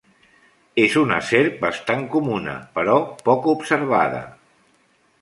És 0.83 0.95
una 1.01 1.19
serp 1.27 1.61
bastant 1.67 2.03
comuna, 2.17 2.57
però 2.81 2.99
poc 3.31 3.49
observada. 3.57 4.27